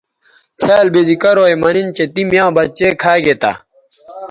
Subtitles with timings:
[0.59, 3.53] څھیال بے زی کرو یے مہ نِن تی میاں بچے کھا گے تھے